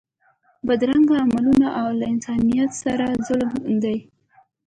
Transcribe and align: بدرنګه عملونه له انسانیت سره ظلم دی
بدرنګه 0.67 1.15
عملونه 1.25 1.67
له 1.99 2.05
انسانیت 2.13 2.71
سره 2.83 3.05
ظلم 3.27 3.53
دی 3.83 3.97